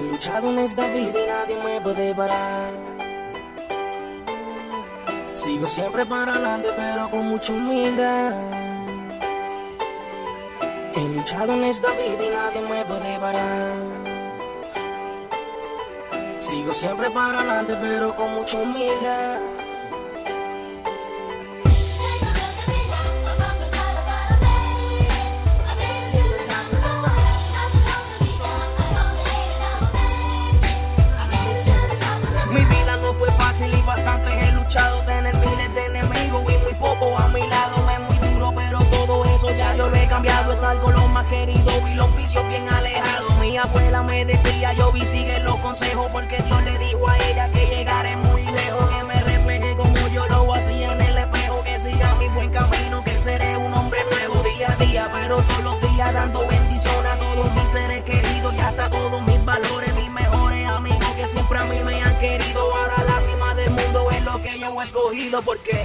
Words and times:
He 0.00 0.02
luchado 0.02 0.48
en 0.48 0.58
esta 0.60 0.86
vida 0.86 1.12
y 1.12 1.26
nadie 1.26 1.56
me 1.62 1.80
puede 1.82 2.14
parar. 2.14 2.72
Sigo 5.34 5.68
siempre 5.68 6.06
para 6.06 6.32
adelante, 6.32 6.68
pero 6.74 7.10
con 7.10 7.28
mucha 7.28 7.52
humildad. 7.52 8.32
He 10.96 11.08
luchado 11.16 11.52
en 11.52 11.64
esta 11.64 11.90
vida 11.92 12.24
y 12.24 12.30
nadie 12.30 12.60
me 12.62 12.84
puede 12.86 13.18
parar. 13.18 13.74
Sigo 16.38 16.72
siempre 16.72 17.10
para 17.10 17.40
adelante, 17.40 17.76
pero 17.78 18.16
con 18.16 18.32
mucha 18.36 18.56
humildad. 18.56 19.59
Cambiado. 40.20 40.52
Estar 40.52 40.78
con 40.80 40.92
los 40.94 41.08
más 41.10 41.26
queridos 41.28 41.74
y 41.90 41.94
los 41.94 42.14
vicios 42.16 42.46
bien 42.48 42.68
alejados. 42.68 43.38
Mi 43.38 43.56
abuela 43.56 44.02
me 44.02 44.24
decía, 44.24 44.72
yo 44.74 44.92
vi, 44.92 45.06
sigue 45.06 45.38
los 45.40 45.56
consejos, 45.56 46.08
porque 46.12 46.36
Dios 46.42 46.62
le 46.62 46.78
dijo 46.78 47.08
a 47.08 47.16
ella 47.28 47.48
que 47.50 47.66
llegaré 47.66 48.16
muy 48.16 48.42
lejos, 48.42 48.90
que 48.90 49.04
me 49.04 49.20
refleje 49.22 49.76
como 49.76 50.08
yo 50.08 50.26
lo 50.28 50.54
hacía 50.54 50.92
en 50.92 51.00
el 51.00 51.18
espejo, 51.18 51.62
que 51.64 51.80
siga 51.80 52.14
mi 52.16 52.28
buen 52.28 52.50
camino, 52.50 53.02
que 53.02 53.18
seré 53.18 53.56
un 53.56 53.72
hombre 53.72 54.00
nuevo 54.10 54.42
día 54.42 54.72
a 54.72 54.84
día, 54.84 55.10
pero 55.12 55.36
todos 55.42 55.64
los 55.64 55.92
días 55.92 56.12
dando 56.12 56.46
bendición 56.46 57.06
a 57.06 57.16
todos 57.16 57.52
mis 57.54 57.70
seres 57.70 58.02
queridos 58.02 58.54
y 58.54 58.60
hasta 58.60 58.90
todos 58.90 59.22
mis 59.22 59.42
valores, 59.44 59.94
mis 59.94 60.10
mejores 60.10 60.68
amigos 60.68 61.08
que 61.16 61.28
siempre 61.28 61.58
a 61.58 61.64
mí 61.64 61.80
me 61.84 62.02
han 62.02 62.18
querido. 62.18 62.60
Ahora 62.76 63.04
la 63.06 63.20
cima 63.20 63.54
del 63.54 63.70
mundo 63.70 64.10
es 64.10 64.24
lo 64.24 64.42
que 64.42 64.58
yo 64.58 64.80
he 64.80 64.84
escogido, 64.84 65.40
porque 65.42 65.82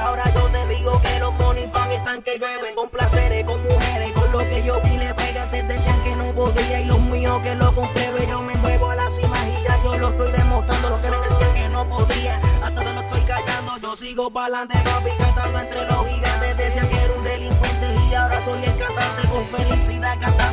Ahora 0.00 0.22
yo 0.32 0.48
te 0.50 0.66
digo 0.74 1.00
que 1.02 1.18
los 1.18 1.34
money 1.34 1.66
pan 1.66 1.90
están 1.90 2.22
que 2.22 2.38
llueven 2.38 2.74
con 2.76 2.88
placeres, 2.88 3.44
con 3.44 3.60
mujeres, 3.62 4.12
con 4.12 4.30
lo 4.30 4.38
que 4.38 4.62
yo 4.62 4.80
vi 4.82 4.96
le 4.96 5.12
pega. 5.14 5.50
Te 5.50 5.62
decían 5.64 6.00
que 6.04 6.14
no 6.14 6.32
podía 6.32 6.80
y 6.80 6.84
los 6.84 7.00
míos 7.00 7.40
que 7.42 7.54
lo 7.56 7.74
compruebe. 7.74 8.26
Yo 8.28 8.40
me 8.40 8.54
muevo 8.56 8.90
a 8.90 8.94
la 8.94 9.10
cima 9.10 9.36
y 9.48 9.64
ya 9.64 9.82
yo 9.82 9.98
lo 9.98 10.10
estoy 10.10 10.30
demostrando. 10.32 10.90
Lo 10.90 11.02
que 11.02 11.10
me 11.10 11.18
decían 11.18 11.54
que 11.54 11.68
no 11.70 11.88
podía, 11.88 12.40
hasta 12.62 12.84
te 12.84 12.92
lo 12.94 13.00
estoy 13.00 13.20
callando. 13.22 13.76
Yo 13.82 13.96
sigo 13.96 14.30
pa'lante, 14.30 14.78
papi, 14.78 15.10
cantando 15.18 15.58
entre 15.58 15.84
los 15.86 16.06
gigantes. 16.06 16.56
Decían 16.56 16.88
que 16.88 17.02
era 17.02 17.14
un 17.14 17.24
delincuente 17.24 17.86
y 18.10 18.14
ahora 18.14 18.44
soy 18.44 18.64
el 18.64 18.76
cantante 18.76 19.28
con 19.28 19.46
felicidad, 19.48 20.16
cantando 20.20 20.47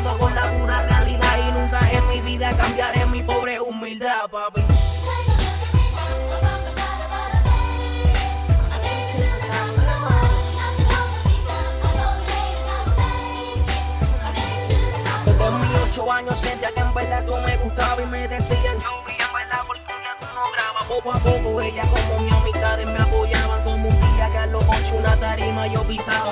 años 16.15 16.39
sentía 16.39 16.71
que 16.71 16.79
en 16.79 16.93
verdad 16.93 17.25
tú 17.25 17.35
me 17.35 17.57
gustaba 17.57 18.01
y 18.01 18.05
me 18.05 18.27
decían 18.27 18.79
yo 18.79 19.03
vi 19.05 19.13
en 19.13 19.33
verdad 19.33 19.63
porque 19.67 19.81
un 19.81 19.99
día 19.99 20.15
tú 20.19 20.27
no 20.33 20.51
grabas. 20.53 20.85
Poco 20.85 21.11
a 21.11 21.19
poco 21.19 21.61
ella 21.61 21.83
como 21.83 22.21
mi 22.21 22.29
amistades 22.29 22.87
me 22.87 22.99
apoyaban 22.99 23.63
como 23.63 23.89
un 23.89 23.99
día 24.15 24.29
que 24.31 24.37
a 24.37 24.45
los 24.47 24.63
ocho 24.63 24.95
una 24.95 25.15
tarima 25.17 25.67
yo 25.67 25.83
pisaba 25.83 26.31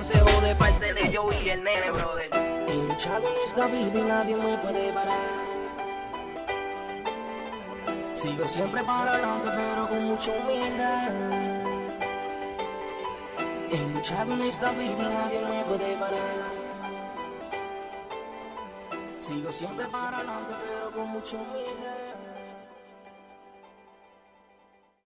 consejo 0.00 0.40
de 0.40 0.54
parte 0.54 0.94
de 0.94 1.12
yo 1.12 1.28
y 1.44 1.50
el 1.50 1.62
nene 1.62 1.90
brother. 1.90 2.30
He 2.32 2.74
luchado 2.88 3.28
esta 3.44 3.66
vida 3.66 3.98
y 3.98 4.02
nadie 4.02 4.34
me 4.34 4.56
puede 4.56 4.92
parar. 4.94 5.30
Sigo 8.14 8.48
siempre 8.48 8.82
para 8.82 9.12
adelante 9.12 9.50
pero 9.54 9.88
con 9.90 10.04
mucha 10.04 10.30
humildad. 10.32 11.10
He 13.70 13.78
luchado 13.94 14.42
esta 14.42 14.70
vida 14.70 15.02
y 15.02 15.14
nadie 15.18 15.40
me 15.40 15.64
puede 15.64 15.96
parar. 15.98 16.50
Sigo 19.18 19.52
siempre 19.52 19.86
para 19.88 20.16
adelante 20.16 20.54
pero 20.64 20.90
con 20.92 21.08
mucha 21.08 21.36
humildad 21.36 22.39